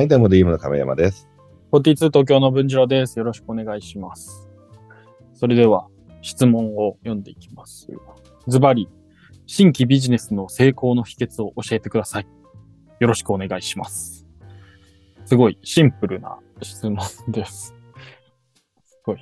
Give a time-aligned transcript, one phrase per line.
[0.00, 1.28] はい、どうも DM の亀山です。
[1.72, 3.18] 42東京の文次郎です。
[3.18, 4.48] よろしくお願いします。
[5.34, 5.88] それでは、
[6.22, 7.86] 質問を読んでいきます。
[8.48, 8.88] ズバリ、
[9.44, 12.26] 新規ビジネスの成功の秘訣を教えてください。
[12.98, 14.26] よろしくお願いします。
[15.26, 16.96] すごいシンプルな質問
[17.28, 17.74] です。
[18.86, 19.18] すごい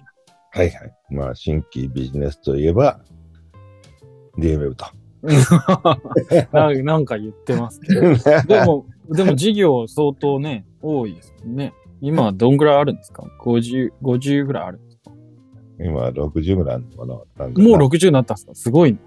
[0.53, 0.93] はいはい。
[1.11, 3.01] まあ、新規ビジネスといえば、
[4.39, 4.87] DM ウェブと。
[6.85, 8.15] なんか言ってますけど。
[8.47, 11.73] でも、でも事業相当ね、多いですね。
[12.01, 15.13] 今どんぐらいあるんですか ?50、50ぐらいあるんですか？
[15.81, 17.07] 今60ぐらいあるのか
[17.39, 17.63] ななんか？
[17.63, 18.55] もう60になったんですか？
[18.55, 18.99] すごいな。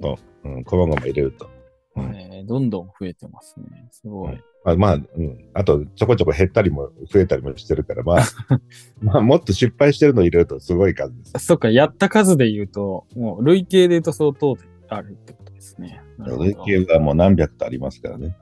[0.00, 1.48] と、うん、こまごま入れると。
[1.96, 3.88] うんえーどんどん増えてますね。
[3.90, 4.40] すごい。
[4.64, 5.50] まあ、まあ、うん。
[5.52, 8.22] あと、ちょこちょこ減ったりも増えたりもしてるから、まあ、
[9.02, 11.44] まあ、もっと失敗してるの入れるとすごい数です。
[11.44, 16.00] そっか、やった数で言うと、もう累計で言うと相当であるってことですね。
[16.18, 18.34] 累計はもう何百とありますからね。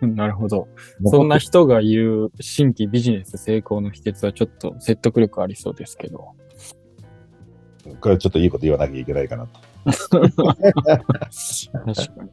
[0.00, 0.06] ど。
[0.06, 0.68] なるほど。
[1.04, 6.32] そんな人が言う新規ビジネス成功の秘訣はちょっと説得力ありそうですけど。
[8.00, 9.60] これちょっといいこと言わなきゃいけないかなと。
[9.84, 10.30] 確か
[12.24, 12.30] に。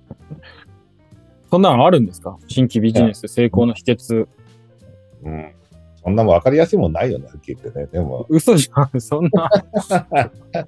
[1.49, 2.37] そんなのあるんですか？
[2.47, 4.27] 新規ビジネス成功の秘訣。
[5.23, 5.51] うん。
[6.03, 7.85] そんなもん分かりやすいもんないよね、はっきり言ってね。
[7.91, 9.01] でも、嘘じゃん。
[9.01, 9.49] そんな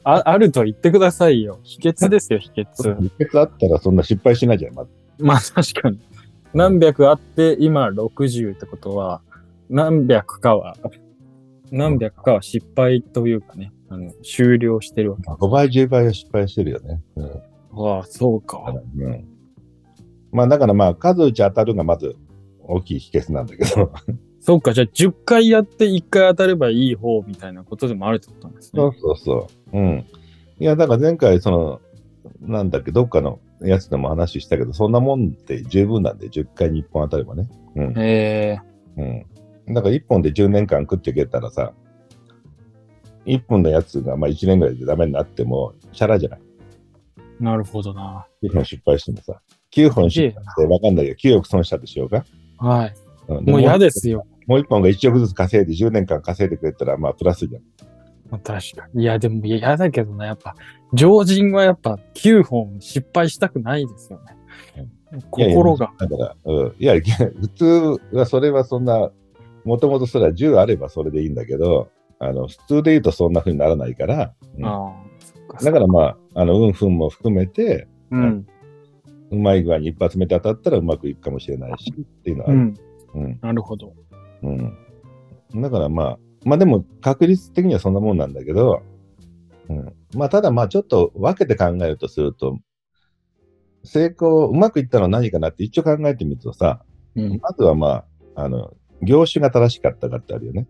[0.03, 0.22] あ。
[0.25, 1.59] あると言ってくださいよ。
[1.64, 2.95] 秘訣ですよ、秘訣。
[3.17, 4.92] 秘訣あったらそんな失敗しないじゃん、まず。
[5.17, 6.00] まあ確かに。
[6.54, 9.22] 何百あって、今60ってことは、
[9.70, 10.76] 何百かは、
[11.72, 15.30] 何百かは失敗というかね、あの終了してるわけ。
[15.30, 17.02] 5倍、10倍は失敗してるよね。
[17.16, 17.82] うん。
[17.84, 18.73] わあ、そうか。
[18.98, 19.28] うん。
[20.32, 22.16] まあ、だからまあ、数打ち当たるがまず
[22.60, 23.92] 大きい秘訣なんだけど。
[24.40, 28.82] そうか、じゃあ10回やって1回当たればいい方みたいなことでもあるってことなんですね。
[28.82, 29.78] そうそうそう。
[29.78, 30.06] うん。
[30.60, 31.82] いや、だから前回、その、
[32.42, 37.48] なんだっけ、どっかのやつでも話したけど、そんなもんって十分なんで、10回に1本当たればね。
[37.76, 38.00] うん。
[38.00, 38.60] へ
[38.98, 39.26] え
[39.68, 39.73] うん。
[39.73, 41.73] だから1本で10年間食っていけたらさ、
[43.26, 46.42] 1本のやつがまあ1年ぐらいでダメになっても、チャラじゃない。
[47.39, 48.27] なるほどな。
[48.44, 49.42] 9本失敗してもさ、
[49.73, 52.26] 9本失敗して分かんないけど、9億損したでしょうか。
[52.58, 52.95] はい。
[53.27, 54.26] うんもう嫌ですよ。
[54.48, 57.61] もう1本が1億ずつ稼いで10年間稼いでくれたら、まあプラスじゃん。
[58.33, 59.04] まあ確かに。
[59.04, 60.55] いや、でも嫌だけどな、やっぱ、
[60.92, 64.89] 常人はやっぱ9本失敗したくないですよね。
[65.30, 65.92] 心が。
[65.99, 66.76] いやいやだから、うん。
[66.80, 66.95] いや、
[67.39, 67.48] 普
[67.99, 69.11] 通はそれはそんな、
[69.66, 74.92] もともとそれは10あればそれでいいんだけど、あの、普通で言うとそんな風にならないから、うんあ
[75.48, 75.64] か。
[75.64, 78.48] だからまあ、あの、運、んも含めて、うん。
[79.30, 82.58] うまい具合に一発目で当たったらうまくいくかもしれないし、っていうのはある。
[82.58, 82.76] うん。
[83.14, 83.39] うん。
[83.42, 83.94] なるほど。
[84.42, 85.61] うん。
[85.61, 88.81] だからまあ、まあでも確率的にはそんなもんなんだけど、
[89.70, 89.93] うん。
[90.15, 92.59] まあただまあちょっと分けて考えるとすると、
[93.83, 96.83] 成功、うまくいったのは何かなって一応考えてみるとさ、
[97.15, 97.39] うん。
[97.42, 98.05] まずはま
[98.36, 100.67] あ、あの、業種が正しかったかってあるよね。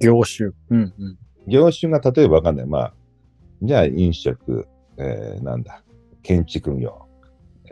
[0.00, 0.50] 業種。
[0.70, 1.18] うんうん。
[1.46, 2.66] 業種が例えばわかんない。
[2.66, 2.94] まあ、
[3.62, 4.66] じゃあ飲食、
[4.98, 5.82] えー、なんだ、
[6.22, 7.06] 建築業、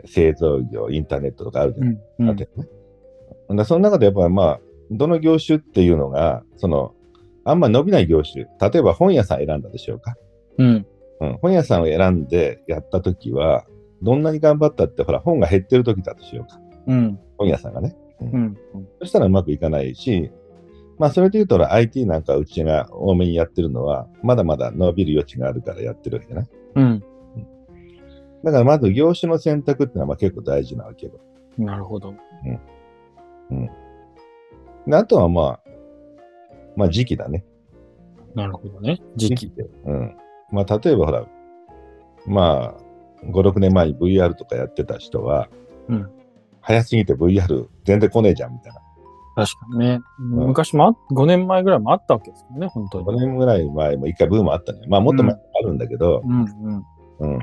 [0.05, 1.83] 製造業、インターネットとかあるじゃ。
[1.83, 2.29] うんん
[3.49, 6.95] うんだその中でやっぱりまあ、どの業種っていうのが、その、
[7.45, 10.15] あんま伸びない業種、例えば本屋さん選んだでしょうか？
[10.57, 10.85] うん。
[11.19, 13.65] うん、本屋さんを選んでやったときは、
[14.01, 16.59] どんなに頑張ったって、ほら、本が減ってるときだとしようか。
[16.87, 17.19] うん。
[17.37, 17.95] 本屋さんがね。
[18.19, 18.57] うん。
[18.99, 20.31] そしたらうまくいかないし、
[20.99, 26.49] まあ、それで言うと、IT なんかうちが多めにやってるのは、まだまだ伸びる余地があるからやってるわけじゃない。
[26.75, 27.03] うん。
[28.43, 31.13] だからまず業種の選択っていうのはまあ結構大事なわけよ。
[31.57, 32.13] なるほど。
[34.85, 35.62] であとはまあ、
[36.75, 37.45] まあ時期だね。
[38.35, 38.99] なるほどね。
[39.15, 39.49] 時期。
[39.49, 39.63] で。
[39.85, 40.17] うん。
[40.51, 41.25] まあ例えばほら、
[42.25, 45.49] まあ、5、6年前に VR とかやってた人は、
[45.87, 46.09] うん
[46.63, 48.79] 早すぎて VR 全然来ねえじゃんみたいな。
[49.35, 49.99] 確かにね。
[50.17, 53.05] 昔もあ、5年前ぐらいもあったわけですよね、本当に。
[53.05, 54.79] 5年ぐらい前も一回ブームあったね。
[54.87, 56.85] まあもっと前もあるんだけど、うんうん。
[57.19, 57.39] うん。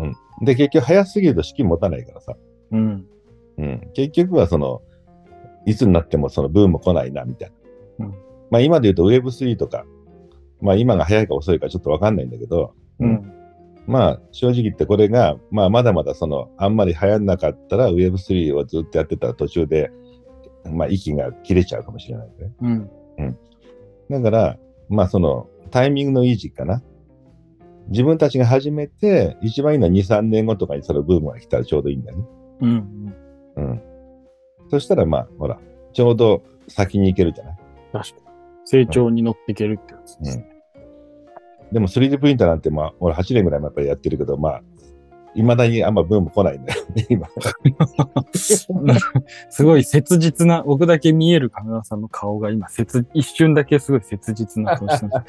[0.00, 0.14] うん。
[0.44, 2.34] で、結局早すぎると資金持たないからさ。
[2.72, 3.06] うん。
[3.56, 3.90] うん。
[3.94, 4.82] 結局はその、
[5.64, 7.54] いつになってもそのブーム来ないな、みたいな。
[7.98, 8.14] うん
[8.52, 9.86] まあ今で言うと Web3 とか、
[10.60, 13.32] まあ今が早いか遅いかちょっとわかんないんだけど、うん。
[13.86, 19.90] まあ正直言ってこれが、まあまだまだその、あんまり流行んなかったら Web3 をずっとやってたら途中で、
[20.70, 22.52] まあ息が切れちゃうかもしれないね。
[22.60, 23.38] うん。
[24.10, 24.58] だから、
[24.90, 26.82] まあその、タイミングのいい時期かな。
[27.88, 32.24] 自分たちが始めて、一番いいのは2、3年後とかにそのブームが来たらちょうどいいんだよね。
[32.60, 33.14] うん。
[33.56, 33.82] うん。
[34.68, 35.58] そしたらまあ、ほら、
[35.94, 37.61] ちょうど先に行けるじゃない。
[37.92, 38.32] 確かに。
[38.64, 40.48] 成長に乗っていけるってやつですね。
[41.72, 44.62] でも 3D プリンターなんてまあ、俺8年ぐらいもやっぱりやってるけど、まあ、
[45.34, 47.28] いまだにあんまブーム来ないんだよね、 今。
[48.34, 55.24] すごい切実な、僕だけ見える亀山さんの顔が今、切、一瞬だけすごい切実な顔してま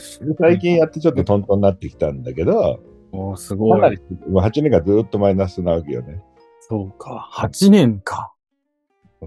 [0.00, 0.20] す。
[0.38, 2.80] 最近やってちょっとトントンになってきたんだけど、
[3.12, 3.74] おーすご。
[3.74, 3.98] かないり、
[4.28, 6.22] もう8年がずっとマイナスなわけよね。
[6.60, 7.28] そうか。
[7.32, 8.32] 8年か。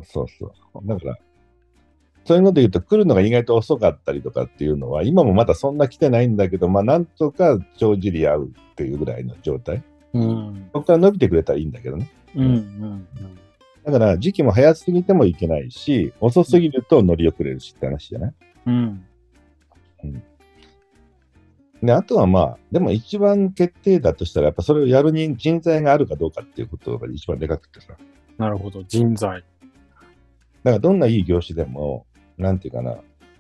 [0.04, 0.52] そうそう。
[0.86, 1.18] だから、
[2.26, 9.84] そういうので言うと、来るのが意外と遅かったりとかっていうのは、今もまだそんな来てないんだけど、まあ、なんとか帳尻合うっていうぐらいの状態。
[10.14, 10.70] うん。
[10.74, 12.10] ここから伸びてくれたらいいんだけどね。
[12.36, 13.08] うん、うん、
[13.86, 18.34] だから、時期も早すぎてもいけないし、遅すぎると乗り遅れるしって話じゃない？
[18.66, 19.06] うん。
[21.84, 27.94] で、あとはまあ、でも一番決定だとしたら、やっぱそれをやるに人材があるかどうかっていうことが一番でかくてさ。
[28.40, 28.84] なるほど。
[28.84, 29.44] 人材。
[30.64, 32.08] だからどんないい業種でも、
[32.38, 32.98] なんていうかな、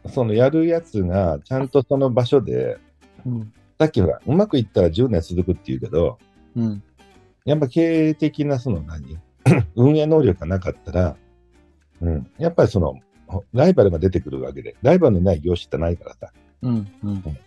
[0.09, 2.77] そのやるやつがちゃんとその場所で、
[3.25, 3.53] うん。
[3.77, 6.17] さっきほら、うまくいったら10年続くっていうけど、
[6.55, 6.83] うん。
[7.43, 9.17] やっぱ経営的なその何？
[9.75, 11.15] 運営能力がなかったら、
[12.01, 12.99] うん、やっぱりその、
[13.53, 16.33] ライバルが出てくるわけで、ライバルのない業種ってないからさ。
[16.63, 16.87] うん。
[17.03, 17.21] うん。
[17.21, 17.37] だか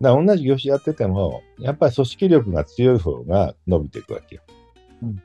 [0.00, 4.42] ら同じ業種やってても、やっぱり組織力が強い方が伸びていくわけよ。
[5.02, 5.22] うん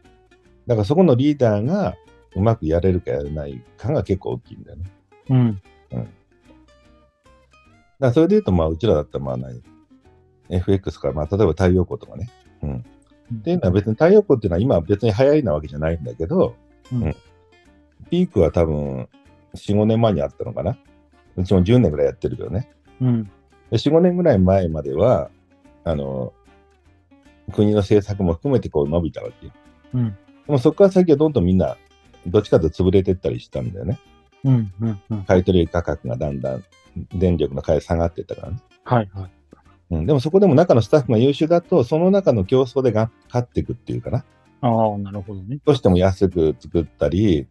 [0.67, 1.95] だからそこのリーダーが
[2.35, 4.85] うまくやれるかやれないかが結構大きいんだよね。
[5.29, 5.55] うん。
[5.55, 6.05] だか
[7.99, 9.61] らそれで言うと、まあ、うちらだったら、まあ何、
[10.49, 12.29] FX から、まあ、例えば太陽光とかね。
[12.61, 12.77] うん。
[12.77, 16.55] っていうのは別に太陽光っていうのは今別に早いなわけじゃないんだけど、
[16.91, 17.15] うん
[18.11, 19.09] ピークは多分
[19.55, 20.77] 4、5年前にあったのかな？
[21.35, 22.69] うちも10年ぐらいやってるけどね。
[23.01, 23.23] うん。
[23.23, 23.31] で
[23.71, 25.31] 4、5年ぐらい前までは、
[25.83, 26.31] あの、
[27.51, 29.53] 国の政策も含めてこう伸びたわけよ。
[29.95, 30.09] うん。
[30.11, 30.17] で
[30.47, 31.77] もそこから先はどんどんみんな、
[32.27, 33.99] どっちかと潰れてったりしたんだよね。
[34.45, 34.73] うん。
[34.79, 35.01] うん。
[35.09, 35.23] うん。
[35.25, 36.63] 買取価格がだんだん
[37.13, 38.59] 電力の買い下がってったからね。
[38.83, 39.09] はい。
[39.13, 39.31] はい。
[39.91, 44.25] うん、でもそこでも中のスタッフが優秀だと、その中の競争でが勝っていくっていうかな。
[44.61, 45.59] ああ、なるほどね。
[45.63, 47.47] どうしても安く作ったり、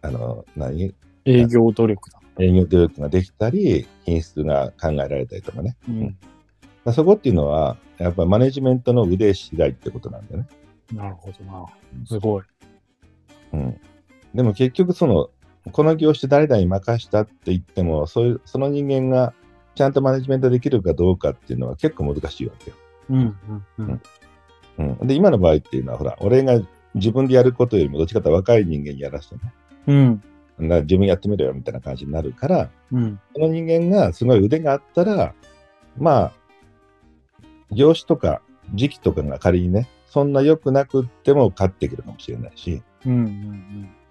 [0.00, 0.94] あの、何？
[1.24, 2.20] 営業努力だ。
[2.40, 5.76] 営業努力ができたり、品質が考えられたりとかね。
[5.88, 6.16] うん。
[6.84, 10.48] まあそこっていうのは、やっぱマネジメントの腕次第ってことなんだよね。
[10.92, 11.64] なるほどな。
[12.06, 12.42] すごい。
[13.52, 13.80] うん。
[14.34, 15.30] でも結局その、
[15.70, 19.32] この業種誰々に任したって言っても、そういう、その人間が
[19.74, 22.76] ちゃんとマネジメントできるかどうかっていうのは結構難しいわけよ。
[23.10, 23.18] うん。
[23.18, 23.66] うん。
[23.78, 24.02] うん。
[24.78, 25.06] うん。
[25.06, 26.60] で、今の場合っていうのは、ほら、俺が
[26.94, 29.52] 自分でやることよりもどっちかというと若い人間にやらせてね。
[29.86, 30.22] うん。
[30.60, 33.20] だから自分やってみろよみたいな感じになるから、うん。
[33.34, 35.34] その人間がすごい腕があったら、
[35.96, 36.32] まあ、
[37.70, 38.42] 業種とか
[38.74, 43.12] 時期とかが仮にね、そんな良くなくっても勝ってくるかもしれないし、うん。
[43.12, 43.82] うん。
[43.82, 44.01] だか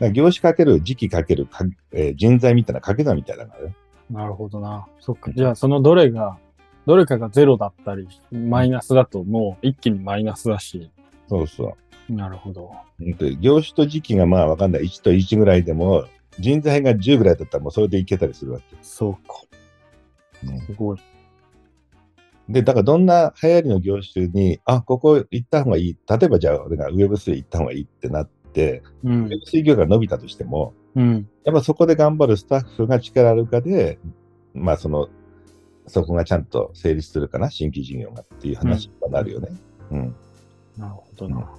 [0.00, 3.76] ら業種かける時期かけるか、えー人材みたいな掛け算みたいなのがね。
[4.10, 4.86] なるほどな。
[5.00, 5.30] そっか。
[5.32, 6.38] じゃあ、そのどれが、
[6.86, 10.90] どれかがゼロだったり、マイナスだともう一気にマイナスだし。
[11.28, 11.76] そうそ
[12.08, 12.12] う。
[12.12, 12.72] なるほど。
[13.40, 14.82] 業種と時期がまあわかんない。
[14.82, 16.06] 1と1ぐらいでも、
[16.38, 18.76] 人材が10ぐらいだったらもうそれでいけたりするわけ。
[18.82, 19.20] そうか。
[20.44, 20.98] うんすごい。
[22.48, 25.96] で、だからどんな流行りの業種に、あ、ここ行った方がいい。
[26.08, 28.41] 例えばじゃあ俺が Web3 行った方がいいってなって、
[29.04, 29.26] うん。
[29.26, 31.28] Web3 業が伸びたとしても、うん。
[31.44, 33.98] やっぱそこで頑張るスタッフが力あるかで、
[34.54, 35.08] まあその、
[35.86, 39.48] そこがちゃんと成立するかな、新規事業がっていう話になるよね。
[39.90, 40.14] うん。
[40.78, 41.50] なるほどな。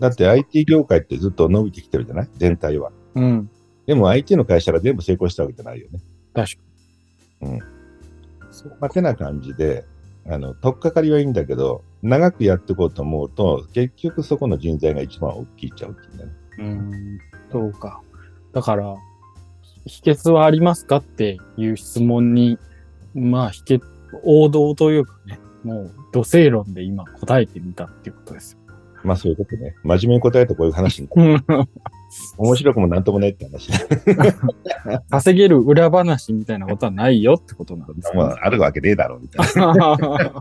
[0.00, 2.28] だって IT 業界ってずっと伸びてきてるじゃない？
[2.36, 2.92] 全体は。
[3.14, 3.50] うん。
[3.86, 6.00] でも IT の会社が全部成功したわけじゃないよね。
[6.34, 6.58] 確か
[7.42, 7.50] に。
[7.52, 7.58] うん。
[8.50, 9.84] そうまあ、てな感じで、
[10.26, 16.32] あの、取っかかりはいいんだけど、長くやっていこうと思うと、結局そこの人材が一番大きいっちゃ大きいんだね。
[16.58, 17.18] うん。
[17.52, 18.00] そうか。
[18.52, 18.96] だから、
[19.86, 22.58] 秘訣はありますかっていう質問に、
[23.14, 23.80] まあ、秘訣、
[24.22, 28.58] 王道というかね、もう、土星論で今答えてみたっていうことですよ。
[29.04, 29.74] まあそういうことね。
[29.82, 31.44] 真面目に答えるとこういう話になる。
[32.36, 33.70] 面白くもなんともないって話。
[35.10, 38.34] 稼げる裏話みたいなことはないよってことなんですまね。
[38.40, 39.96] ああるわけねえだろうみたいな。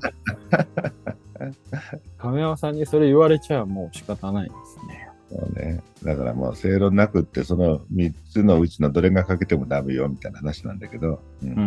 [2.17, 5.09] 亀山さんにそれ言われちゃもう仕方ないですね。
[5.29, 5.81] そうね。
[6.03, 11.57] だからもう正論なくって、その3つのうちのどれがかけてもダメよみたいな話なんだけど、うんうん。
[11.57, 11.59] う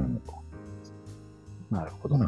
[0.00, 0.20] ん
[1.70, 2.26] なるほどね。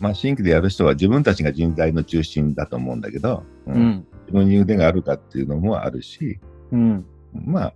[0.00, 4.06] まあ新規でやる人は自分たちが人材の中心だと思うんだけど、ううんん。
[4.26, 6.38] 自分に腕があるかっていうのもあるし、
[6.72, 7.04] うん。
[7.32, 7.74] まあ、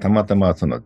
[0.00, 0.82] たまたまその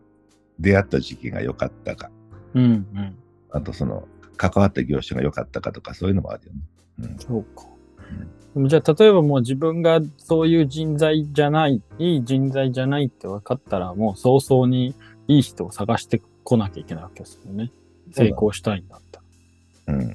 [0.59, 2.11] 出会った時期が良かったか、
[2.53, 2.63] うん。
[2.63, 2.67] う
[2.99, 3.15] ん。
[3.51, 6.59] あとその関わった業種が良かったかとか、そういうのもあるよね。
[6.99, 7.75] うんそうか。
[8.57, 14.95] じゃあ、例えばもう自分がそういう人材じゃない、いい人材じゃないって分かったら、もう早々に
[15.27, 17.71] いい人を探してこなきゃいけないわけですよね。
[18.13, 19.21] 成功したいんだった
[19.91, 19.97] ら。
[19.97, 20.13] うん。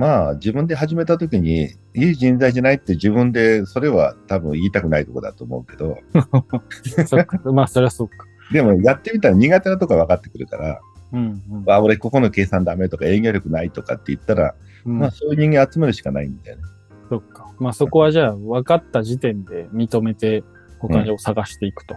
[0.00, 5.98] まあ自分で始めた時にいい人材じゃないって自分でそれは多分言いたくないとこだと思うけど。
[7.52, 8.26] まあ、そりゃそうか。
[8.50, 10.80] でもやってみたら苦手なとこ分かってくるから、
[11.12, 11.70] うんうん。
[11.70, 14.54] あ俺ここの計算ダメとか営業力ないとかって言ったら、
[14.86, 16.62] うんまあそういう人間集めるしかないんだよね。
[17.10, 17.52] そっか。
[17.58, 20.44] まあ、そこはじゃあ、分かった時点で認めて、
[20.78, 21.96] 他を探していくと。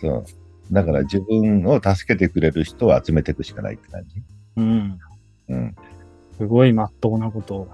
[0.00, 0.24] そう。
[0.72, 4.22] だから自分を助けてくれる人を集めていくしかないって感じ。
[4.56, 4.98] うん。
[5.48, 5.76] うん。
[6.42, 7.68] すごい真っ当なことを。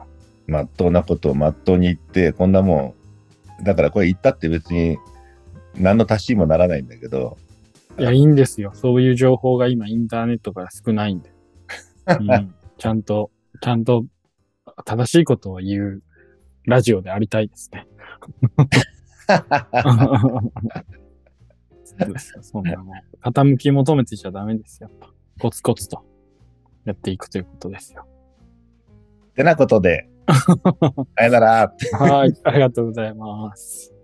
[0.47, 2.95] まっとうなことをまっとうに言って、こんなも
[3.63, 4.99] ん、だからこれ言ったって別に
[5.75, 7.39] 何の足しにもならないんだけど、
[7.99, 8.73] いや、いいんですよ。
[8.75, 11.33] そういう情報が今インターネットから少ないんで。
[12.21, 13.31] うん、ちゃんと、
[13.63, 14.05] ちゃんと
[14.85, 16.03] 正しいことを言う
[16.67, 17.87] ラジオでありたいですね。
[21.85, 22.97] そうですよそんなもん。
[23.23, 24.91] 傾き求めてちゃダメですよ。
[24.91, 25.15] やっぱ。
[25.41, 26.05] コツコツと
[26.85, 28.07] やっていくということですよ。
[29.39, 30.09] てなことで、
[31.17, 31.73] さよなら。
[31.93, 32.35] はい。
[32.43, 33.95] ありがとうございます。